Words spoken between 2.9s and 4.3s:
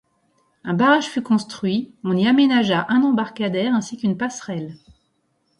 embarcadère ainsi qu'une